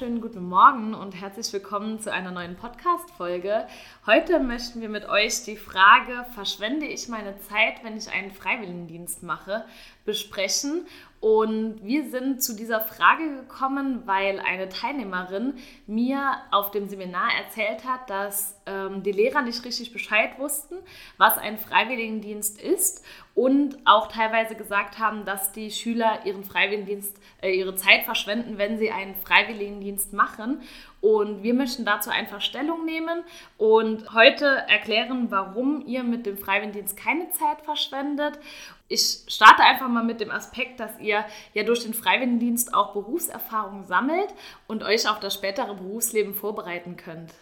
wunderschönen 0.00 0.22
guten 0.22 0.48
Morgen 0.48 0.94
und 0.94 1.20
herzlich 1.20 1.52
willkommen 1.52 2.00
zu 2.00 2.10
einer 2.10 2.30
neuen 2.30 2.56
Podcast-Folge. 2.56 3.66
Heute 4.06 4.40
möchten 4.40 4.80
wir 4.80 4.88
mit 4.88 5.06
euch 5.06 5.42
die 5.42 5.58
Frage, 5.58 6.24
verschwende 6.34 6.86
ich 6.86 7.08
meine 7.08 7.38
Zeit, 7.40 7.84
wenn 7.84 7.98
ich 7.98 8.10
einen 8.10 8.30
Freiwilligendienst 8.30 9.22
mache, 9.22 9.66
besprechen. 10.06 10.86
Und 11.20 11.84
wir 11.84 12.08
sind 12.08 12.42
zu 12.42 12.56
dieser 12.56 12.80
Frage 12.80 13.36
gekommen, 13.36 14.04
weil 14.06 14.40
eine 14.40 14.70
Teilnehmerin 14.70 15.54
mir 15.86 16.36
auf 16.50 16.70
dem 16.70 16.88
Seminar 16.88 17.28
erzählt 17.44 17.84
hat, 17.84 18.08
dass 18.08 18.58
ähm, 18.64 19.02
die 19.02 19.12
Lehrer 19.12 19.42
nicht 19.42 19.62
richtig 19.66 19.92
Bescheid 19.92 20.38
wussten, 20.38 20.76
was 21.18 21.36
ein 21.36 21.58
Freiwilligendienst 21.58 22.58
ist 22.62 23.04
und 23.34 23.76
auch 23.84 24.08
teilweise 24.08 24.54
gesagt 24.54 24.98
haben, 24.98 25.26
dass 25.26 25.52
die 25.52 25.70
Schüler 25.70 26.24
ihren 26.24 26.42
Freiwilligendienst, 26.42 27.14
äh, 27.42 27.50
ihre 27.50 27.74
Zeit 27.74 28.04
verschwenden, 28.04 28.56
wenn 28.56 28.78
sie 28.78 28.90
einen 28.90 29.14
Freiwilligendienst 29.14 30.14
machen. 30.14 30.62
Und 31.00 31.42
wir 31.42 31.54
möchten 31.54 31.84
dazu 31.84 32.10
einfach 32.10 32.42
Stellung 32.42 32.84
nehmen 32.84 33.24
und 33.56 34.12
heute 34.12 34.44
erklären, 34.68 35.30
warum 35.30 35.86
ihr 35.86 36.02
mit 36.02 36.26
dem 36.26 36.36
Freiwilligendienst 36.36 36.96
keine 36.96 37.30
Zeit 37.30 37.62
verschwendet. 37.62 38.38
Ich 38.88 39.22
starte 39.28 39.62
einfach 39.62 39.88
mal 39.88 40.04
mit 40.04 40.20
dem 40.20 40.30
Aspekt, 40.30 40.78
dass 40.78 40.98
ihr 41.00 41.24
ja 41.54 41.62
durch 41.62 41.84
den 41.84 41.94
Freiwilligendienst 41.94 42.74
auch 42.74 42.92
Berufserfahrung 42.92 43.84
sammelt 43.84 44.34
und 44.66 44.82
euch 44.82 45.08
auf 45.08 45.20
das 45.20 45.34
spätere 45.34 45.74
Berufsleben 45.74 46.34
vorbereiten 46.34 46.96
könnt. 46.96 47.32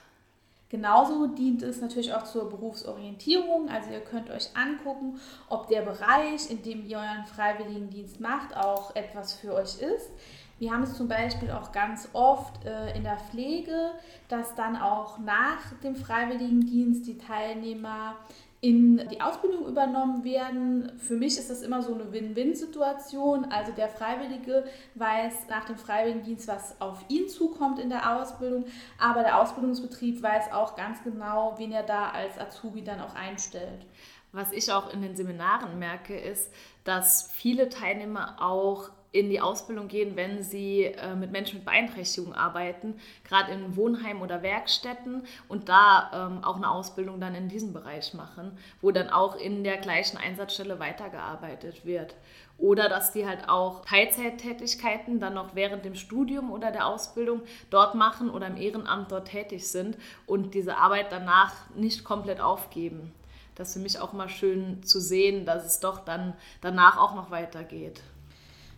Genauso 0.70 1.28
dient 1.28 1.62
es 1.62 1.80
natürlich 1.80 2.12
auch 2.12 2.24
zur 2.24 2.50
Berufsorientierung. 2.50 3.70
Also 3.70 3.90
ihr 3.90 4.00
könnt 4.00 4.28
euch 4.30 4.50
angucken, 4.54 5.18
ob 5.48 5.68
der 5.68 5.80
Bereich, 5.80 6.50
in 6.50 6.62
dem 6.62 6.84
ihr 6.84 6.98
euren 6.98 7.24
Freiwilligendienst 7.24 8.20
macht, 8.20 8.54
auch 8.54 8.94
etwas 8.94 9.32
für 9.32 9.54
euch 9.54 9.80
ist. 9.80 10.10
Wir 10.58 10.72
haben 10.72 10.82
es 10.82 10.94
zum 10.94 11.06
Beispiel 11.06 11.50
auch 11.50 11.70
ganz 11.72 12.08
oft 12.12 12.64
äh, 12.64 12.96
in 12.96 13.04
der 13.04 13.16
Pflege, 13.16 13.92
dass 14.28 14.54
dann 14.56 14.76
auch 14.76 15.18
nach 15.18 15.72
dem 15.84 15.94
Freiwilligendienst 15.94 17.06
die 17.06 17.16
Teilnehmer 17.16 18.16
in 18.60 19.08
die 19.08 19.20
Ausbildung 19.20 19.68
übernommen 19.68 20.24
werden. 20.24 20.90
Für 20.98 21.14
mich 21.14 21.38
ist 21.38 21.48
das 21.48 21.62
immer 21.62 21.80
so 21.80 21.94
eine 21.94 22.12
Win-Win-Situation. 22.12 23.52
Also 23.52 23.70
der 23.70 23.88
Freiwillige 23.88 24.64
weiß 24.96 25.46
nach 25.48 25.64
dem 25.66 25.76
Freiwilligendienst, 25.76 26.48
was 26.48 26.80
auf 26.80 27.04
ihn 27.08 27.28
zukommt 27.28 27.78
in 27.78 27.88
der 27.88 28.18
Ausbildung, 28.18 28.64
aber 28.98 29.22
der 29.22 29.40
Ausbildungsbetrieb 29.40 30.20
weiß 30.20 30.52
auch 30.52 30.74
ganz 30.74 31.04
genau, 31.04 31.54
wen 31.58 31.70
er 31.70 31.84
da 31.84 32.10
als 32.10 32.36
Azubi 32.36 32.82
dann 32.82 33.00
auch 33.00 33.14
einstellt. 33.14 33.86
Was 34.32 34.52
ich 34.52 34.72
auch 34.72 34.92
in 34.92 35.02
den 35.02 35.16
Seminaren 35.16 35.78
merke, 35.78 36.18
ist, 36.18 36.52
dass 36.82 37.30
viele 37.30 37.68
Teilnehmer 37.68 38.36
auch 38.40 38.90
in 39.10 39.30
die 39.30 39.40
Ausbildung 39.40 39.88
gehen, 39.88 40.16
wenn 40.16 40.42
sie 40.42 40.84
äh, 40.84 41.14
mit 41.14 41.32
Menschen 41.32 41.56
mit 41.56 41.64
Beeinträchtigung 41.64 42.34
arbeiten, 42.34 42.94
gerade 43.24 43.52
in 43.52 43.74
Wohnheimen 43.76 44.22
oder 44.22 44.42
Werkstätten 44.42 45.22
und 45.48 45.68
da 45.68 46.10
ähm, 46.12 46.44
auch 46.44 46.56
eine 46.56 46.70
Ausbildung 46.70 47.18
dann 47.18 47.34
in 47.34 47.48
diesem 47.48 47.72
Bereich 47.72 48.12
machen, 48.12 48.56
wo 48.82 48.90
dann 48.90 49.08
auch 49.08 49.36
in 49.36 49.64
der 49.64 49.78
gleichen 49.78 50.18
Einsatzstelle 50.18 50.78
weitergearbeitet 50.78 51.86
wird. 51.86 52.14
Oder 52.58 52.88
dass 52.88 53.12
die 53.12 53.24
halt 53.24 53.48
auch 53.48 53.84
Teilzeittätigkeiten 53.84 55.20
dann 55.20 55.34
noch 55.34 55.54
während 55.54 55.84
dem 55.84 55.94
Studium 55.94 56.50
oder 56.50 56.72
der 56.72 56.86
Ausbildung 56.86 57.42
dort 57.70 57.94
machen 57.94 58.28
oder 58.28 58.48
im 58.48 58.56
Ehrenamt 58.56 59.12
dort 59.12 59.28
tätig 59.28 59.68
sind 59.68 59.96
und 60.26 60.54
diese 60.54 60.76
Arbeit 60.76 61.12
danach 61.12 61.54
nicht 61.74 62.04
komplett 62.04 62.40
aufgeben. 62.40 63.12
Das 63.54 63.68
ist 63.68 63.74
für 63.74 63.80
mich 63.80 64.00
auch 64.00 64.12
mal 64.12 64.28
schön 64.28 64.82
zu 64.82 65.00
sehen, 65.00 65.46
dass 65.46 65.64
es 65.64 65.80
doch 65.80 66.00
dann 66.04 66.34
danach 66.60 66.98
auch 66.98 67.14
noch 67.14 67.30
weitergeht. 67.30 68.02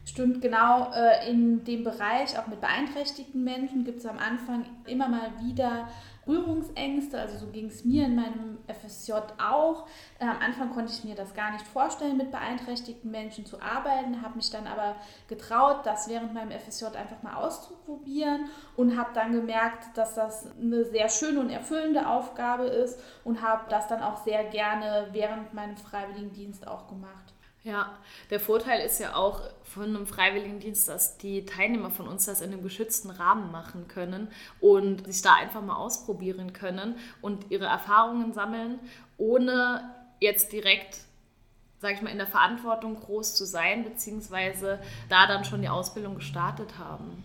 Stimmt, 0.05 0.41
genau. 0.41 0.91
Äh, 0.93 1.31
in 1.31 1.65
dem 1.65 1.85
Bereich, 1.85 2.39
auch 2.39 2.47
mit 2.47 2.61
beeinträchtigten 2.61 3.45
Menschen, 3.45 3.85
gibt 3.85 3.99
es 3.99 4.07
am 4.07 4.19
Anfang 4.19 4.65
immer 4.87 5.09
mal 5.09 5.31
wieder 5.43 5.89
Berührungsängste. 6.31 7.19
Also 7.19 7.39
so 7.39 7.47
ging 7.47 7.67
es 7.67 7.85
mir 7.85 8.07
in 8.07 8.15
meinem 8.15 8.59
FSJ 8.67 9.13
auch. 9.39 9.87
Äh, 10.19 10.25
am 10.25 10.39
Anfang 10.41 10.71
konnte 10.71 10.93
ich 10.93 11.05
mir 11.05 11.15
das 11.15 11.35
gar 11.35 11.53
nicht 11.53 11.67
vorstellen, 11.67 12.17
mit 12.17 12.31
beeinträchtigten 12.31 13.11
Menschen 13.11 13.47
zu 13.47 13.61
arbeiten, 13.61 14.23
habe 14.23 14.37
mich 14.37 14.51
dann 14.51 14.67
aber 14.67 14.97
getraut, 15.29 15.85
das 15.85 16.09
während 16.09 16.35
meinem 16.35 16.53
FSJ 16.53 16.87
einfach 16.87 17.23
mal 17.23 17.35
auszuprobieren 17.35 18.47
und 18.77 18.99
habe 18.99 19.11
dann 19.15 19.33
gemerkt, 19.33 19.97
dass 19.97 20.15
das 20.15 20.47
eine 20.61 20.85
sehr 20.85 21.09
schöne 21.09 21.41
und 21.41 21.51
erfüllende 21.51 22.07
Aufgabe 22.07 22.65
ist 22.65 22.99
und 23.25 23.43
habe 23.43 23.65
das 23.69 23.89
dann 23.89 24.03
auch 24.03 24.25
sehr 24.25 24.45
gerne 24.45 25.09
während 25.13 25.53
meinem 25.55 25.77
Freiwilligendienst 25.77 26.67
auch 26.67 26.89
gemacht. 26.89 27.35
Ja, 27.63 27.99
der 28.31 28.41
Vorteil 28.41 28.81
ist 28.81 29.01
ja 29.01 29.15
auch 29.15 29.43
von 29.65 29.85
einem 29.85 30.07
Freiwilligendienst, 30.07 30.89
dass 30.89 31.19
die 31.19 31.45
Teilnehmer 31.45 31.91
von 31.91 32.09
uns 32.09 32.25
das 32.25 32.41
in 32.41 32.53
einem 32.53 32.63
geschützten 32.63 33.11
Rahmen 33.11 33.53
machen 33.53 33.87
können 33.87 34.29
und 34.61 35.07
sich 35.07 35.21
da 35.21 35.35
einfach 35.35 35.61
mal 35.61 35.77
ausprobieren 35.77 36.55
können 36.55 36.95
und 37.21 37.51
ihre 37.51 37.67
Erfahrungen 37.67 38.33
sammeln, 38.33 38.79
ohne 39.19 39.91
jetzt 40.21 40.53
direkt, 40.53 41.01
sage 41.81 41.95
ich 41.95 42.03
mal, 42.03 42.11
in 42.11 42.17
der 42.17 42.27
Verantwortung 42.27 42.99
groß 42.99 43.35
zu 43.35 43.45
sein, 43.45 43.85
beziehungsweise 43.85 44.81
da 45.11 45.27
dann 45.27 45.45
schon 45.45 45.61
die 45.61 45.69
Ausbildung 45.69 46.15
gestartet 46.15 46.79
haben. 46.79 47.23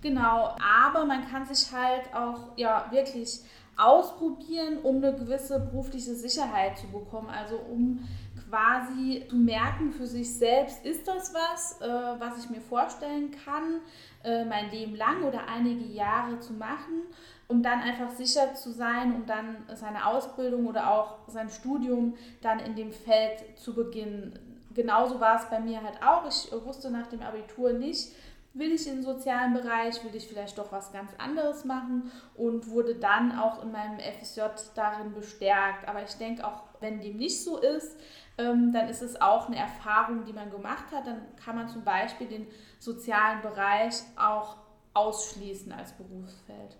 Genau, 0.00 0.56
aber 0.82 1.04
man 1.04 1.28
kann 1.28 1.44
sich 1.44 1.72
halt 1.72 2.14
auch 2.14 2.56
ja 2.56 2.86
wirklich 2.92 3.40
ausprobieren, 3.76 4.78
um 4.82 4.96
eine 4.96 5.14
gewisse 5.14 5.58
berufliche 5.58 6.14
Sicherheit 6.14 6.78
zu 6.78 6.86
bekommen, 6.88 7.28
also 7.30 7.56
um 7.56 8.06
quasi 8.50 9.24
zu 9.28 9.36
merken 9.36 9.92
für 9.92 10.06
sich 10.06 10.34
selbst, 10.34 10.84
ist 10.84 11.06
das 11.06 11.32
was, 11.32 11.80
äh, 11.80 12.20
was 12.20 12.44
ich 12.44 12.50
mir 12.50 12.60
vorstellen 12.60 13.30
kann, 13.44 13.80
äh, 14.24 14.44
mein 14.44 14.70
Leben 14.70 14.96
lang 14.96 15.22
oder 15.22 15.46
einige 15.48 15.84
Jahre 15.84 16.40
zu 16.40 16.52
machen, 16.54 17.02
um 17.48 17.62
dann 17.62 17.80
einfach 17.80 18.10
sicher 18.10 18.54
zu 18.54 18.72
sein, 18.72 19.14
um 19.14 19.26
dann 19.26 19.64
seine 19.74 20.06
Ausbildung 20.06 20.66
oder 20.66 20.90
auch 20.90 21.18
sein 21.28 21.48
Studium 21.48 22.14
dann 22.42 22.58
in 22.58 22.74
dem 22.74 22.92
Feld 22.92 23.58
zu 23.58 23.74
beginnen. 23.74 24.38
Genauso 24.74 25.20
war 25.20 25.36
es 25.36 25.48
bei 25.48 25.60
mir 25.60 25.82
halt 25.82 26.02
auch. 26.02 26.26
Ich 26.28 26.50
wusste 26.64 26.90
nach 26.90 27.08
dem 27.08 27.22
Abitur 27.22 27.72
nicht, 27.72 28.12
will 28.52 28.72
ich 28.72 28.86
in 28.86 28.96
den 28.96 29.02
sozialen 29.04 29.52
Bereich, 29.52 30.02
will 30.04 30.14
ich 30.14 30.28
vielleicht 30.28 30.58
doch 30.58 30.72
was 30.72 30.92
ganz 30.92 31.10
anderes 31.18 31.64
machen 31.64 32.10
und 32.36 32.68
wurde 32.68 32.94
dann 32.96 33.36
auch 33.36 33.62
in 33.62 33.72
meinem 33.72 33.98
FSJ 33.98 34.42
darin 34.74 35.12
bestärkt. 35.12 35.88
Aber 35.88 36.02
ich 36.02 36.14
denke 36.14 36.46
auch, 36.46 36.69
wenn 36.80 37.00
dem 37.00 37.16
nicht 37.16 37.42
so 37.42 37.58
ist, 37.58 37.96
ähm, 38.38 38.72
dann 38.72 38.88
ist 38.88 39.02
es 39.02 39.20
auch 39.20 39.46
eine 39.46 39.56
Erfahrung, 39.56 40.24
die 40.24 40.32
man 40.32 40.50
gemacht 40.50 40.86
hat. 40.92 41.06
Dann 41.06 41.22
kann 41.36 41.56
man 41.56 41.68
zum 41.68 41.84
Beispiel 41.84 42.26
den 42.26 42.46
sozialen 42.78 43.42
Bereich 43.42 43.94
auch 44.16 44.56
ausschließen 44.94 45.72
als 45.72 45.92
Berufsfeld. 45.92 46.76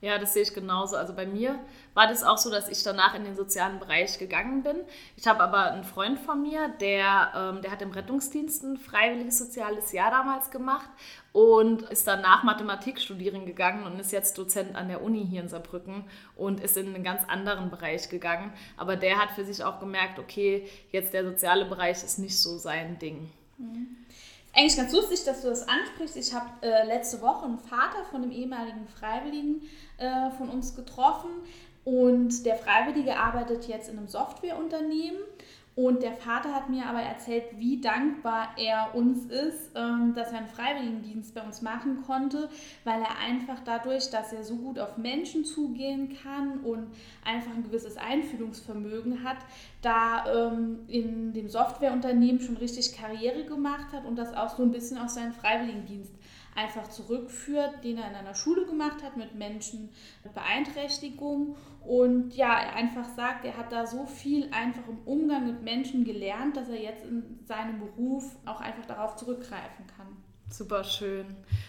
Ja, 0.00 0.16
das 0.18 0.32
sehe 0.32 0.42
ich 0.42 0.54
genauso. 0.54 0.96
Also 0.96 1.12
bei 1.12 1.26
mir 1.26 1.58
war 1.94 2.06
das 2.06 2.22
auch 2.22 2.38
so, 2.38 2.50
dass 2.50 2.68
ich 2.68 2.84
danach 2.84 3.14
in 3.16 3.24
den 3.24 3.34
sozialen 3.34 3.80
Bereich 3.80 4.18
gegangen 4.18 4.62
bin. 4.62 4.76
Ich 5.16 5.26
habe 5.26 5.42
aber 5.42 5.72
einen 5.72 5.82
Freund 5.82 6.20
von 6.20 6.40
mir, 6.40 6.68
der, 6.80 7.32
ähm, 7.34 7.62
der 7.62 7.72
hat 7.72 7.82
im 7.82 7.90
Rettungsdienst 7.90 8.62
ein 8.62 8.76
freiwilliges 8.76 9.38
soziales 9.38 9.90
Jahr 9.90 10.12
damals 10.12 10.52
gemacht 10.52 10.88
und 11.32 11.82
ist 11.82 12.06
dann 12.06 12.22
nach 12.22 12.44
Mathematik 12.44 13.00
studieren 13.00 13.44
gegangen 13.44 13.86
und 13.86 13.98
ist 13.98 14.12
jetzt 14.12 14.38
Dozent 14.38 14.76
an 14.76 14.86
der 14.86 15.02
Uni 15.02 15.26
hier 15.28 15.42
in 15.42 15.48
Saarbrücken 15.48 16.04
und 16.36 16.60
ist 16.60 16.76
in 16.76 16.94
einen 16.94 17.02
ganz 17.02 17.24
anderen 17.26 17.68
Bereich 17.68 18.08
gegangen. 18.08 18.52
Aber 18.76 18.94
der 18.94 19.18
hat 19.18 19.32
für 19.32 19.44
sich 19.44 19.64
auch 19.64 19.80
gemerkt, 19.80 20.20
okay, 20.20 20.68
jetzt 20.92 21.12
der 21.12 21.24
soziale 21.24 21.64
Bereich 21.64 22.04
ist 22.04 22.20
nicht 22.20 22.38
so 22.38 22.56
sein 22.56 23.00
Ding. 23.00 23.32
Mhm 23.56 23.96
eigentlich 24.54 24.76
ganz 24.76 24.92
lustig, 24.92 25.24
dass 25.24 25.42
du 25.42 25.48
das 25.48 25.68
ansprichst. 25.68 26.16
Ich 26.16 26.34
habe 26.34 26.46
äh, 26.62 26.86
letzte 26.86 27.20
Woche 27.20 27.44
einen 27.44 27.58
Vater 27.58 28.04
von 28.10 28.22
einem 28.22 28.32
ehemaligen 28.32 28.86
Freiwilligen 28.88 29.62
äh, 29.98 30.30
von 30.32 30.48
uns 30.48 30.74
getroffen 30.74 31.30
und 31.84 32.44
der 32.44 32.56
Freiwillige 32.56 33.16
arbeitet 33.16 33.66
jetzt 33.66 33.88
in 33.88 33.98
einem 33.98 34.08
Softwareunternehmen 34.08 35.20
und 35.78 36.02
der 36.02 36.14
Vater 36.14 36.52
hat 36.52 36.68
mir 36.68 36.86
aber 36.86 36.98
erzählt, 36.98 37.44
wie 37.56 37.80
dankbar 37.80 38.48
er 38.56 38.96
uns 38.96 39.26
ist, 39.26 39.70
ähm, 39.76 40.12
dass 40.12 40.32
er 40.32 40.38
einen 40.38 40.48
Freiwilligendienst 40.48 41.36
bei 41.36 41.40
uns 41.40 41.62
machen 41.62 42.02
konnte, 42.04 42.48
weil 42.82 43.00
er 43.00 43.16
einfach 43.24 43.60
dadurch, 43.64 44.10
dass 44.10 44.32
er 44.32 44.42
so 44.42 44.56
gut 44.56 44.80
auf 44.80 44.96
Menschen 44.96 45.44
zugehen 45.44 46.16
kann 46.20 46.64
und 46.64 46.88
einfach 47.24 47.54
ein 47.54 47.62
gewisses 47.62 47.96
Einfühlungsvermögen 47.96 49.22
hat, 49.22 49.36
da 49.80 50.50
ähm, 50.50 50.80
in 50.88 51.32
dem 51.32 51.48
Softwareunternehmen 51.48 52.40
schon 52.40 52.56
richtig 52.56 52.96
Karriere 52.96 53.44
gemacht 53.44 53.92
hat 53.92 54.04
und 54.04 54.16
das 54.16 54.34
auch 54.34 54.56
so 54.56 54.64
ein 54.64 54.72
bisschen 54.72 54.98
auf 54.98 55.10
seinen 55.10 55.32
Freiwilligendienst 55.32 56.12
einfach 56.58 56.88
zurückführt, 56.88 57.84
den 57.84 57.98
er 57.98 58.10
in 58.10 58.16
einer 58.16 58.34
Schule 58.34 58.66
gemacht 58.66 59.02
hat 59.02 59.16
mit 59.16 59.34
Menschen 59.34 59.90
mit 60.24 60.34
Beeinträchtigung. 60.34 61.56
Und 61.86 62.34
ja, 62.34 62.60
er 62.60 62.74
einfach 62.74 63.08
sagt, 63.14 63.44
er 63.44 63.56
hat 63.56 63.72
da 63.72 63.86
so 63.86 64.06
viel 64.06 64.50
einfach 64.52 64.86
im 64.88 64.98
Umgang 65.04 65.46
mit 65.46 65.62
Menschen 65.62 66.04
gelernt, 66.04 66.56
dass 66.56 66.68
er 66.68 66.80
jetzt 66.82 67.04
in 67.04 67.38
seinem 67.46 67.78
Beruf 67.78 68.36
auch 68.44 68.60
einfach 68.60 68.84
darauf 68.86 69.16
zurückgreifen 69.16 69.86
kann. 69.96 70.08
Super 70.50 70.82
schön. 70.82 71.26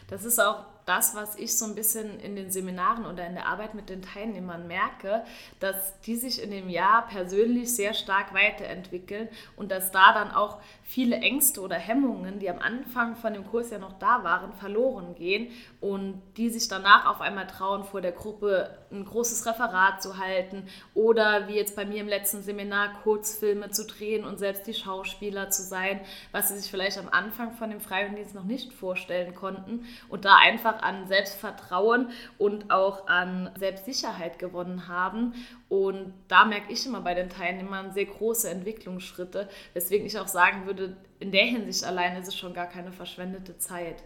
Das 0.08 0.26
ist 0.26 0.40
auch 0.40 0.66
das, 0.90 1.16
was 1.16 1.36
ich 1.36 1.56
so 1.56 1.66
ein 1.66 1.76
bisschen 1.76 2.20
in 2.20 2.36
den 2.36 2.50
Seminaren 2.50 3.06
oder 3.06 3.28
in 3.28 3.36
der 3.36 3.46
Arbeit 3.46 3.76
mit 3.76 3.90
den 3.90 4.02
Teilnehmern 4.02 4.68
merke, 4.68 5.24
dass 5.60 6.00
die 6.02 6.16
sich 6.16 6.42
in 6.42 6.50
dem 6.50 6.68
Jahr 6.68 7.08
persönlich 7.08 7.76
sehr 7.76 7.94
stark 7.94 8.34
weiterentwickeln 8.34 9.30
und 9.56 9.72
dass 9.72 9.92
da 9.92 10.14
dann 10.14 10.32
auch 10.32 10.60
viele 10.84 11.18
Ängste 11.18 11.62
oder 11.62 11.76
Hemmungen, 11.76 12.40
die 12.40 12.50
am 12.50 12.58
Anfang 12.58 13.16
von 13.16 13.34
dem 13.34 13.46
Kurs 13.46 13.70
ja 13.70 13.78
noch 13.78 14.00
da 14.00 14.24
waren, 14.24 14.52
verloren 14.54 15.14
gehen 15.14 15.52
und 15.80 16.22
die 16.38 16.50
sich 16.50 16.68
danach 16.68 17.06
auf 17.06 17.22
einmal 17.22 17.46
trauen, 17.46 17.84
vor 17.84 18.02
der 18.02 18.12
Gruppe 18.12 18.76
ein 18.92 19.06
großes 19.06 19.46
Referat 19.46 20.02
zu 20.02 20.18
halten 20.18 20.68
oder 20.94 21.48
wie 21.48 21.56
jetzt 21.56 21.76
bei 21.76 21.86
mir 21.86 22.02
im 22.02 22.08
letzten 22.08 22.42
Seminar 22.42 23.02
Kurzfilme 23.04 23.70
zu 23.72 23.86
drehen 23.86 24.24
und 24.24 24.40
selbst 24.40 24.68
die 24.68 24.74
Schauspieler 24.74 25.50
zu 25.50 25.64
sein, 25.64 26.02
was 26.32 26.50
sie 26.50 26.58
sich 26.58 26.70
vielleicht 26.70 26.98
am 26.98 27.10
Anfang 27.10 27.54
von 27.54 27.70
dem 27.70 27.82
Freiwilligendienst 27.82 28.36
noch 28.36 28.44
nicht 28.44 28.74
vorstellen 28.74 29.36
konnten 29.36 29.86
und 30.10 30.26
da 30.26 30.38
einfach 30.38 30.82
an 30.82 31.08
Selbstvertrauen 31.08 32.10
und 32.38 32.72
auch 32.72 33.08
an 33.08 33.52
Selbstsicherheit 33.58 34.40
gewonnen 34.40 34.88
haben. 34.88 35.34
Und 35.70 36.14
da 36.28 36.46
merke 36.46 36.72
ich 36.72 36.86
immer 36.86 37.02
bei 37.02 37.14
den 37.14 37.30
Teilnehmern 37.30 37.94
sehr 37.94 38.06
große 38.06 38.50
Entwicklungsschritte, 38.50 39.50
weswegen 39.74 40.06
ich 40.06 40.18
auch 40.20 40.28
sagen 40.28 40.66
würde, 40.66 40.98
in 41.20 41.32
der 41.32 41.46
Hinsicht 41.46 41.84
allein 41.84 42.16
ist 42.18 42.30
es 42.30 42.36
schon 42.36 42.54
gar 42.54 42.68
keine 42.68 42.92
verschwendete 42.92 43.58
Zeit. 43.58 44.04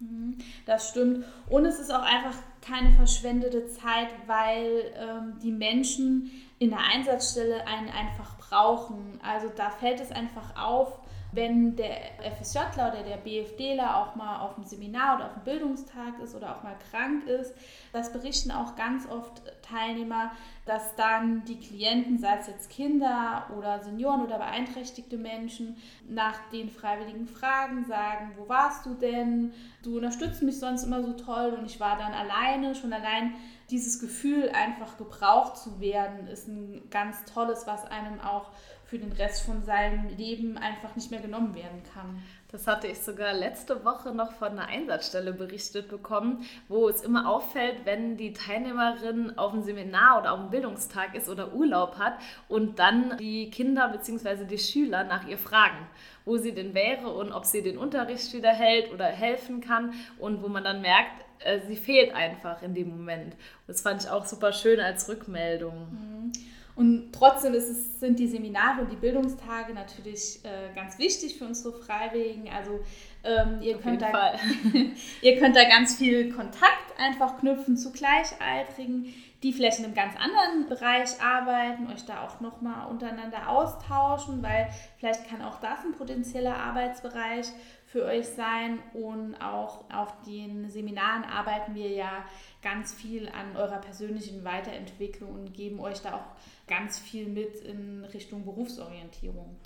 Mhm, 0.00 0.38
das 0.66 0.90
stimmt. 0.90 1.24
Und 1.48 1.64
es 1.64 1.78
ist 1.80 1.92
auch 1.92 2.02
einfach 2.02 2.36
keine 2.60 2.92
verschwendete 2.92 3.66
Zeit, 3.68 4.08
weil 4.26 4.92
ähm, 4.96 5.38
die 5.42 5.50
Menschen 5.50 6.30
in 6.58 6.70
der 6.70 6.80
Einsatzstelle 6.80 7.66
einen 7.66 7.88
einfach 7.88 8.36
brauchen. 8.38 9.20
Also 9.22 9.50
da 9.56 9.70
fällt 9.70 10.00
es 10.00 10.10
einfach 10.10 10.56
auf, 10.56 10.98
wenn 11.32 11.76
der 11.76 11.96
FSJler 12.40 12.92
oder 12.92 13.02
der 13.02 13.18
BFDler 13.18 13.98
auch 13.98 14.14
mal 14.14 14.40
auf 14.40 14.54
dem 14.54 14.64
Seminar 14.64 15.16
oder 15.16 15.26
auf 15.26 15.34
dem 15.34 15.44
Bildungstag 15.44 16.18
ist 16.22 16.34
oder 16.34 16.56
auch 16.56 16.62
mal 16.62 16.76
krank 16.90 17.26
ist, 17.26 17.54
das 17.92 18.12
berichten 18.12 18.50
auch 18.50 18.76
ganz 18.76 19.06
oft 19.06 19.42
Teilnehmer, 19.62 20.32
dass 20.64 20.94
dann 20.96 21.44
die 21.44 21.58
Klienten, 21.58 22.18
sei 22.18 22.38
es 22.38 22.46
jetzt 22.46 22.70
Kinder 22.70 23.46
oder 23.56 23.82
Senioren 23.82 24.22
oder 24.22 24.38
beeinträchtigte 24.38 25.18
Menschen, 25.18 25.76
nach 26.08 26.38
den 26.50 26.70
freiwilligen 26.70 27.26
Fragen 27.26 27.84
sagen, 27.84 28.32
wo 28.38 28.48
warst 28.48 28.86
du 28.86 28.94
denn? 28.94 29.52
Du 29.82 29.96
unterstützt 29.96 30.42
mich 30.42 30.58
sonst 30.58 30.84
immer 30.84 31.02
so 31.02 31.12
toll 31.12 31.56
und 31.58 31.66
ich 31.66 31.78
war 31.78 31.98
dann 31.98 32.12
alleine. 32.12 32.74
Schon 32.74 32.92
allein 32.92 33.34
dieses 33.70 34.00
Gefühl, 34.00 34.50
einfach 34.50 34.96
gebraucht 34.96 35.58
zu 35.58 35.80
werden, 35.80 36.26
ist 36.26 36.48
ein 36.48 36.88
ganz 36.90 37.24
tolles, 37.24 37.66
was 37.66 37.84
einem 37.84 38.20
auch 38.20 38.50
für 38.88 38.98
den 38.98 39.12
Rest 39.12 39.42
von 39.42 39.62
seinem 39.62 40.08
Leben 40.16 40.56
einfach 40.56 40.96
nicht 40.96 41.10
mehr 41.10 41.20
genommen 41.20 41.54
werden 41.54 41.82
kann. 41.92 42.22
Das 42.50 42.66
hatte 42.66 42.86
ich 42.86 42.98
sogar 42.98 43.34
letzte 43.34 43.84
Woche 43.84 44.14
noch 44.14 44.32
von 44.32 44.52
einer 44.52 44.66
Einsatzstelle 44.66 45.34
berichtet 45.34 45.88
bekommen, 45.88 46.46
wo 46.68 46.88
es 46.88 47.02
immer 47.02 47.28
auffällt, 47.28 47.84
wenn 47.84 48.16
die 48.16 48.32
Teilnehmerin 48.32 49.36
auf 49.36 49.52
einem 49.52 49.62
Seminar 49.62 50.20
oder 50.20 50.32
auf 50.32 50.40
einem 50.40 50.50
Bildungstag 50.50 51.14
ist 51.14 51.28
oder 51.28 51.52
Urlaub 51.52 51.98
hat 51.98 52.14
und 52.48 52.78
dann 52.78 53.18
die 53.18 53.50
Kinder 53.50 53.90
bzw. 53.90 54.46
die 54.46 54.56
Schüler 54.56 55.04
nach 55.04 55.28
ihr 55.28 55.36
fragen, 55.36 55.86
wo 56.24 56.38
sie 56.38 56.54
denn 56.54 56.72
wäre 56.72 57.10
und 57.10 57.32
ob 57.32 57.44
sie 57.44 57.62
den 57.62 57.76
Unterricht 57.76 58.32
wieder 58.32 58.52
hält 58.52 58.90
oder 58.90 59.04
helfen 59.04 59.60
kann 59.60 59.92
und 60.18 60.42
wo 60.42 60.48
man 60.48 60.64
dann 60.64 60.80
merkt, 60.80 61.12
äh, 61.40 61.60
sie 61.66 61.76
fehlt 61.76 62.14
einfach 62.14 62.62
in 62.62 62.74
dem 62.74 62.88
Moment. 62.88 63.36
Das 63.66 63.82
fand 63.82 64.02
ich 64.02 64.08
auch 64.08 64.24
super 64.24 64.54
schön 64.54 64.80
als 64.80 65.10
Rückmeldung. 65.10 65.90
Mhm. 65.90 66.32
Und 66.78 67.10
trotzdem 67.12 67.54
es, 67.54 67.98
sind 67.98 68.20
die 68.20 68.28
Seminare 68.28 68.82
und 68.82 68.92
die 68.92 68.96
Bildungstage 68.96 69.74
natürlich 69.74 70.38
äh, 70.44 70.72
ganz 70.76 70.96
wichtig 70.96 71.36
für 71.36 71.44
unsere 71.44 71.72
Freiwilligen. 71.72 72.48
Also 72.56 72.78
ähm, 73.24 73.60
ihr, 73.60 73.78
könnt 73.78 74.00
da, 74.00 74.34
ihr 75.22 75.38
könnt 75.40 75.56
da 75.56 75.64
ganz 75.64 75.96
viel 75.96 76.32
Kontakt 76.32 76.96
einfach 76.96 77.40
knüpfen 77.40 77.76
zu 77.76 77.90
Gleichaltrigen, 77.90 79.12
die 79.42 79.52
vielleicht 79.52 79.80
in 79.80 79.86
einem 79.86 79.94
ganz 79.94 80.14
anderen 80.14 80.68
Bereich 80.68 81.20
arbeiten, 81.20 81.90
euch 81.92 82.04
da 82.04 82.24
auch 82.24 82.40
nochmal 82.40 82.88
untereinander 82.88 83.48
austauschen, 83.48 84.40
weil 84.44 84.68
vielleicht 84.98 85.28
kann 85.28 85.42
auch 85.42 85.58
das 85.58 85.84
ein 85.84 85.98
potenzieller 85.98 86.54
Arbeitsbereich 86.54 87.46
für 87.88 88.04
euch 88.04 88.26
sein. 88.28 88.78
Und 88.94 89.34
auch 89.36 89.84
auf 89.90 90.22
den 90.22 90.70
Seminaren 90.70 91.24
arbeiten 91.24 91.74
wir 91.74 91.88
ja 91.88 92.24
ganz 92.62 92.94
viel 92.94 93.28
an 93.28 93.56
eurer 93.56 93.78
persönlichen 93.78 94.44
Weiterentwicklung 94.44 95.32
und 95.32 95.54
geben 95.54 95.80
euch 95.80 96.00
da 96.00 96.16
auch 96.16 96.66
ganz 96.66 96.98
viel 96.98 97.26
mit 97.26 97.56
in 97.60 98.04
Richtung 98.04 98.44
Berufsorientierung. 98.44 99.56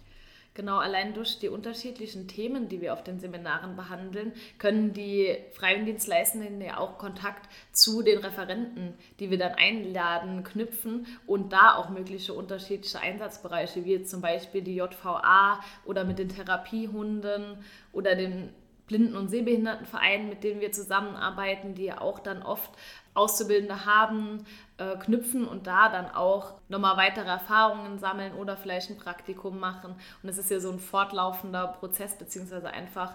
Genau, 0.55 0.77
allein 0.77 1.15
durch 1.15 1.39
die 1.39 1.49
unterschiedlichen 1.49 2.29
Themen, 2.29 2.69
die 2.69 2.83
wir 2.83 2.93
auf 2.93 3.03
den 3.03 3.19
Seminaren 3.21 3.75
behandeln, 3.75 4.33
können 4.59 4.93
die 4.93 5.35
Freiwilligendienstleistenden 5.53 6.61
ja 6.61 6.77
auch 6.77 6.99
Kontakt 6.99 7.49
zu 7.73 8.03
den 8.03 8.19
Referenten, 8.19 8.93
die 9.19 9.31
wir 9.31 9.39
dann 9.39 9.53
einladen, 9.53 10.45
knüpfen 10.45 11.07
und 11.27 11.55
da 11.55 11.77
auch 11.77 11.89
mögliche 11.89 12.35
unterschiedliche 12.35 13.01
Einsatzbereiche, 13.01 13.87
wie 13.87 13.93
jetzt 13.93 14.11
zum 14.11 14.21
Beispiel 14.21 14.61
die 14.61 14.77
JVA 14.77 15.59
oder 15.87 16.05
mit 16.05 16.19
den 16.19 16.29
Therapiehunden 16.29 17.57
oder 17.95 18.15
den 18.15 18.51
Blinden- 18.93 19.17
und 19.17 19.29
Sehbehindertenvereinen, 19.29 20.29
mit 20.29 20.45
denen 20.45 20.61
wir 20.61 20.71
zusammenarbeiten, 20.71 21.75
die 21.75 21.85
ja 21.85 22.03
auch 22.03 22.19
dann 22.19 22.43
oft 22.43 22.71
Auszubildende 23.15 23.87
haben, 23.87 24.45
äh, 24.77 24.97
knüpfen 24.99 25.49
und 25.49 25.67
da 25.67 25.89
dann 25.89 26.11
auch 26.11 26.55
nochmal 26.69 26.99
weitere 26.99 27.29
Erfahrungen 27.29 27.99
sammeln 27.99 28.35
oder 28.35 28.59
vielleicht 28.59 28.91
ein 28.91 28.99
Praktikum 28.99 29.59
machen. 29.59 29.95
Und 30.23 30.29
es 30.29 30.37
ist 30.37 30.51
ja 30.51 30.61
so 30.61 30.71
ein 30.71 30.79
fortlaufender 30.79 31.69
Prozess, 31.69 32.19
beziehungsweise 32.19 32.69
einfach 32.69 33.15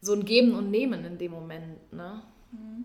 so 0.00 0.12
ein 0.12 0.24
Geben 0.24 0.54
und 0.54 0.70
Nehmen 0.70 1.04
in 1.04 1.18
dem 1.18 1.32
Moment. 1.32 1.92
Ne? 1.92 2.22
Mhm. 2.52 2.84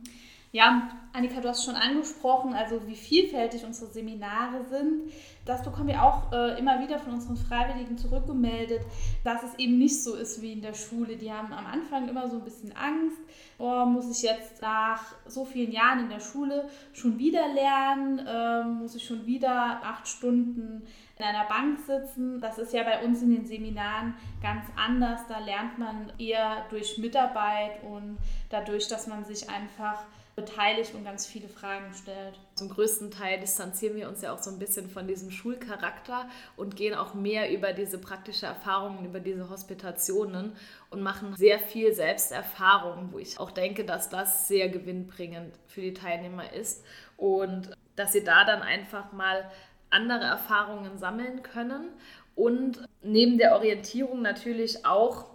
Ja, 0.55 0.87
Annika, 1.11 1.41
du 1.41 1.49
hast 1.49 1.65
schon 1.65 1.75
angesprochen, 1.75 2.53
also 2.53 2.87
wie 2.87 2.95
vielfältig 2.95 3.65
unsere 3.65 3.91
Seminare 3.91 4.63
sind. 4.63 5.11
Das 5.43 5.61
bekommen 5.65 5.89
wir 5.89 6.01
auch 6.01 6.31
äh, 6.31 6.57
immer 6.57 6.81
wieder 6.81 6.97
von 6.97 7.11
unseren 7.11 7.35
Freiwilligen 7.35 7.97
zurückgemeldet, 7.97 8.79
dass 9.25 9.43
es 9.43 9.53
eben 9.59 9.77
nicht 9.77 10.01
so 10.01 10.15
ist 10.15 10.41
wie 10.41 10.53
in 10.53 10.61
der 10.61 10.73
Schule. 10.73 11.17
Die 11.17 11.29
haben 11.29 11.51
am 11.51 11.65
Anfang 11.65 12.07
immer 12.07 12.29
so 12.29 12.37
ein 12.37 12.45
bisschen 12.45 12.73
Angst, 12.73 13.17
oh, 13.57 13.83
muss 13.83 14.09
ich 14.09 14.23
jetzt 14.23 14.61
nach 14.61 15.03
so 15.25 15.43
vielen 15.43 15.73
Jahren 15.73 15.99
in 15.99 16.09
der 16.09 16.21
Schule 16.21 16.69
schon 16.93 17.19
wieder 17.19 17.53
lernen, 17.53 18.25
äh, 18.25 18.63
muss 18.63 18.95
ich 18.95 19.03
schon 19.03 19.25
wieder 19.25 19.81
acht 19.83 20.07
Stunden 20.07 20.83
in 21.19 21.25
einer 21.25 21.49
Bank 21.49 21.79
sitzen. 21.79 22.39
Das 22.39 22.59
ist 22.59 22.71
ja 22.71 22.83
bei 22.83 23.03
uns 23.03 23.21
in 23.21 23.35
den 23.35 23.45
Seminaren 23.45 24.13
ganz 24.41 24.63
anders. 24.77 25.19
Da 25.27 25.39
lernt 25.39 25.77
man 25.77 26.13
eher 26.17 26.63
durch 26.69 26.97
Mitarbeit 26.97 27.83
und 27.83 28.17
dadurch, 28.49 28.87
dass 28.87 29.07
man 29.07 29.25
sich 29.25 29.49
einfach 29.49 30.05
beteiligt 30.35 30.93
und 30.93 31.05
ganz 31.05 31.25
viele 31.25 31.47
Fragen 31.47 31.93
stellt. 31.93 32.37
Zum 32.55 32.69
größten 32.69 33.09
Teil 33.09 33.39
distanzieren 33.39 33.95
wir 33.95 34.09
uns 34.09 34.21
ja 34.21 34.33
auch 34.33 34.39
so 34.39 34.51
ein 34.51 34.59
bisschen 34.59 34.89
von 34.89 35.07
diesem 35.07 35.31
Schulcharakter 35.31 36.29
und 36.57 36.75
gehen 36.75 36.93
auch 36.93 37.13
mehr 37.13 37.51
über 37.51 37.71
diese 37.71 37.97
praktische 37.97 38.45
Erfahrungen, 38.45 39.05
über 39.05 39.21
diese 39.21 39.49
Hospitationen 39.49 40.53
und 40.89 41.01
machen 41.01 41.35
sehr 41.37 41.59
viel 41.59 41.93
Selbsterfahrung, 41.93 43.13
wo 43.13 43.19
ich 43.19 43.39
auch 43.39 43.51
denke, 43.51 43.85
dass 43.85 44.09
das 44.09 44.49
sehr 44.49 44.67
gewinnbringend 44.67 45.53
für 45.67 45.81
die 45.81 45.93
Teilnehmer 45.93 46.51
ist 46.51 46.83
und 47.15 47.69
dass 47.95 48.11
sie 48.11 48.23
da 48.23 48.43
dann 48.43 48.61
einfach 48.61 49.13
mal 49.13 49.49
andere 49.89 50.25
Erfahrungen 50.25 50.97
sammeln 50.97 51.43
können 51.43 51.93
und 52.35 52.85
neben 53.01 53.37
der 53.37 53.55
Orientierung 53.55 54.21
natürlich 54.21 54.85
auch 54.85 55.34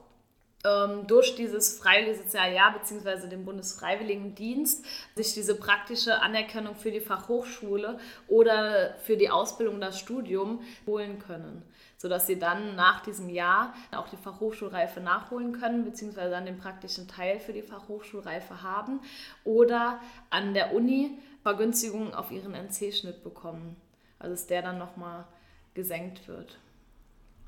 durch 0.62 1.36
dieses 1.36 1.78
freiwillige 1.78 2.18
Sozialjahr 2.18 2.74
bzw. 2.78 3.28
den 3.28 3.46
Bundesfreiwilligendienst 3.46 4.84
sich 5.14 5.32
diese 5.32 5.54
praktische 5.54 6.20
Anerkennung 6.20 6.74
für 6.74 6.90
die 6.90 7.00
Fachhochschule 7.00 7.98
oder 8.28 8.94
für 8.98 9.16
die 9.16 9.30
Ausbildung, 9.30 9.80
das 9.80 9.98
Studium 9.98 10.60
holen 10.86 11.18
können, 11.18 11.62
sodass 11.96 12.26
sie 12.26 12.38
dann 12.38 12.76
nach 12.76 13.00
diesem 13.00 13.30
Jahr 13.30 13.72
auch 13.90 14.08
die 14.10 14.18
Fachhochschulreife 14.18 15.00
nachholen 15.00 15.58
können 15.58 15.84
bzw. 15.84 16.28
dann 16.28 16.44
den 16.44 16.58
praktischen 16.58 17.08
Teil 17.08 17.40
für 17.40 17.54
die 17.54 17.62
Fachhochschulreife 17.62 18.62
haben 18.62 19.00
oder 19.44 19.98
an 20.28 20.52
der 20.52 20.74
Uni 20.74 21.16
Vergünstigungen 21.42 22.12
auf 22.12 22.30
ihren 22.30 22.54
NC-Schnitt 22.54 23.24
bekommen, 23.24 23.76
also 24.18 24.34
dass 24.34 24.46
der 24.46 24.60
dann 24.60 24.76
nochmal 24.76 25.24
gesenkt 25.72 26.28
wird. 26.28 26.58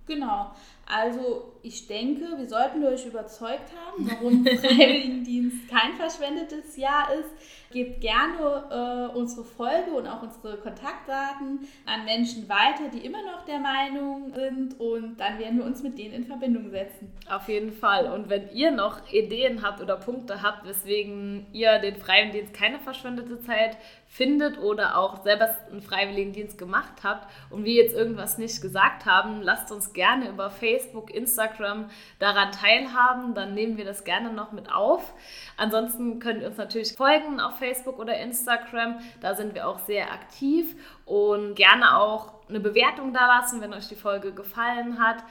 Genau. 0.06 0.50
Also 0.85 1.52
ich 1.62 1.87
denke, 1.87 2.37
wir 2.37 2.47
sollten 2.47 2.85
euch 2.85 3.06
überzeugt 3.06 3.71
haben, 3.73 4.11
warum 4.11 4.44
Freiwilligendienst 4.59 5.68
kein 5.68 5.94
verschwendetes 5.94 6.76
Jahr 6.76 7.14
ist. 7.14 7.30
Gebt 7.71 8.02
gerne 8.02 9.11
äh, 9.14 9.16
unsere 9.16 9.44
Folge 9.44 9.92
und 9.92 10.06
auch 10.06 10.23
unsere 10.23 10.59
Kontaktdaten 10.59 11.61
an 11.87 12.04
Menschen 12.04 12.47
weiter, 12.49 12.90
die 12.92 13.06
immer 13.06 13.23
noch 13.23 13.47
der 13.47 13.61
Meinung 13.61 14.30
sind 14.35 14.78
und 14.78 15.16
dann 15.18 15.38
werden 15.38 15.59
wir 15.59 15.64
uns 15.64 15.82
mit 15.82 15.97
denen 15.97 16.12
in 16.12 16.25
Verbindung 16.26 16.68
setzen. 16.71 17.11
Auf 17.30 17.49
jeden 17.49 17.73
Fall. 17.73 18.12
Und 18.12 18.28
wenn 18.28 18.50
ihr 18.52 18.73
noch 18.73 19.11
Ideen 19.11 19.62
habt 19.62 19.80
oder 19.80 19.97
Punkte 19.97 20.42
habt, 20.42 20.66
weswegen 20.66 21.47
ihr 21.52 21.78
den 21.78 21.97
Freiwilligendienst 21.97 22.52
keine 22.52 22.78
verschwendete 22.80 23.40
Zeit 23.40 23.78
findet 24.12 24.59
oder 24.59 24.99
auch 24.99 25.23
selber 25.23 25.57
einen 25.71 25.81
Freiwilligendienst 25.81 26.59
gemacht 26.59 27.02
habt 27.02 27.26
und 27.49 27.64
wir 27.64 27.73
jetzt 27.73 27.97
irgendwas 27.97 28.37
nicht 28.37 28.61
gesagt 28.61 29.07
haben, 29.07 29.40
lasst 29.40 29.73
uns 29.73 29.95
gerne 29.95 30.28
über 30.28 30.50
Facebook, 30.50 31.11
Instagram 31.11 31.88
daran 32.19 32.52
teilhaben. 32.52 33.33
Dann 33.33 33.54
nehmen 33.54 33.78
wir 33.78 33.87
das 33.87 34.04
gerne 34.04 34.31
noch 34.31 34.52
mit 34.52 34.71
auf. 34.71 35.14
Ansonsten 35.57 36.19
könnt 36.19 36.42
ihr 36.42 36.49
uns 36.49 36.59
natürlich 36.59 36.92
folgen 36.92 37.40
auf 37.40 37.57
Facebook 37.57 37.99
oder 37.99 38.19
Instagram. 38.19 38.99
Da 39.23 39.35
sind 39.35 39.54
wir 39.54 39.66
auch 39.66 39.78
sehr 39.78 40.12
aktiv 40.12 40.76
und 41.07 41.54
gerne 41.54 41.97
auch 41.97 42.35
eine 42.50 42.61
Bewertung 42.61 43.14
da 43.14 43.26
lassen, 43.26 43.62
wenn 43.62 43.73
euch 43.73 43.88
die 43.88 43.95
Folge 43.95 44.33
gefallen 44.33 45.02
hat. 45.02 45.25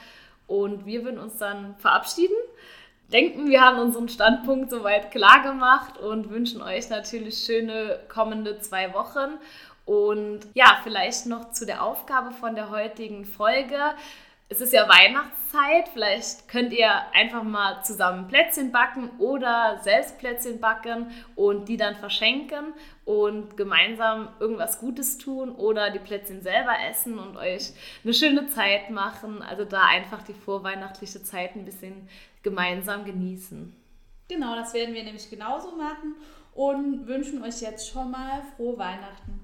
Und 0.47 0.87
wir 0.87 1.05
würden 1.05 1.19
uns 1.19 1.37
dann 1.37 1.75
verabschieden 1.77 2.35
denken, 3.11 3.49
wir 3.49 3.61
haben 3.61 3.79
unseren 3.79 4.09
Standpunkt 4.09 4.69
soweit 4.69 5.11
klar 5.11 5.43
gemacht 5.43 5.97
und 5.97 6.29
wünschen 6.29 6.61
euch 6.61 6.89
natürlich 6.89 7.37
schöne 7.39 7.99
kommende 8.07 8.59
zwei 8.59 8.93
Wochen. 8.93 9.37
Und 9.85 10.41
ja, 10.53 10.79
vielleicht 10.83 11.25
noch 11.25 11.51
zu 11.51 11.65
der 11.65 11.83
Aufgabe 11.83 12.31
von 12.31 12.55
der 12.55 12.69
heutigen 12.69 13.25
Folge. 13.25 13.77
Es 14.47 14.59
ist 14.59 14.73
ja 14.73 14.87
Weihnachtszeit, 14.87 15.87
vielleicht 15.93 16.49
könnt 16.49 16.73
ihr 16.73 16.91
einfach 17.13 17.43
mal 17.43 17.81
zusammen 17.83 18.27
Plätzchen 18.27 18.71
backen 18.71 19.09
oder 19.17 19.79
selbst 19.81 20.17
Plätzchen 20.19 20.59
backen 20.59 21.09
und 21.35 21.69
die 21.69 21.77
dann 21.77 21.95
verschenken 21.95 22.73
und 23.11 23.57
gemeinsam 23.57 24.29
irgendwas 24.39 24.79
Gutes 24.79 25.17
tun 25.17 25.49
oder 25.49 25.89
die 25.89 25.99
Plätzchen 25.99 26.41
selber 26.41 26.71
essen 26.89 27.19
und 27.19 27.35
euch 27.35 27.73
eine 28.05 28.13
schöne 28.13 28.47
Zeit 28.47 28.89
machen. 28.89 29.41
Also 29.41 29.65
da 29.65 29.85
einfach 29.87 30.23
die 30.23 30.33
vorweihnachtliche 30.33 31.21
Zeit 31.21 31.57
ein 31.57 31.65
bisschen 31.65 32.07
gemeinsam 32.41 33.03
genießen. 33.03 33.75
Genau, 34.29 34.55
das 34.55 34.73
werden 34.73 34.95
wir 34.95 35.03
nämlich 35.03 35.29
genauso 35.29 35.75
machen 35.75 36.15
und 36.55 37.05
wünschen 37.05 37.43
euch 37.43 37.59
jetzt 37.59 37.89
schon 37.89 38.11
mal 38.11 38.43
frohe 38.55 38.77
Weihnachten. 38.77 39.40